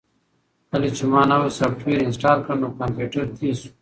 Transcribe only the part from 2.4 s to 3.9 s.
کړ نو کمپیوټر تېز شو.